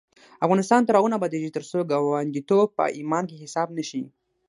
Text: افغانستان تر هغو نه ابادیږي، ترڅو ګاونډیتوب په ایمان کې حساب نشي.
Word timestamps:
افغانستان 0.45 0.81
تر 0.83 0.93
هغو 0.97 1.11
نه 1.11 1.17
ابادیږي، 1.19 1.49
ترڅو 1.55 1.79
ګاونډیتوب 1.91 2.67
په 2.77 2.83
ایمان 2.97 3.23
کې 3.29 3.41
حساب 3.43 3.67
نشي. 3.77 4.03